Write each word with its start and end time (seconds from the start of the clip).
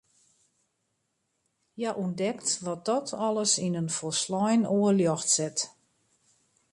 Hja 1.77 1.91
ûntdekt 2.03 2.49
wat 2.65 2.81
dat 2.87 3.07
alles 3.27 3.53
yn 3.65 3.79
in 3.81 3.89
folslein 3.97 4.63
oar 4.77 4.95
ljocht 4.99 5.29
set. 5.35 5.57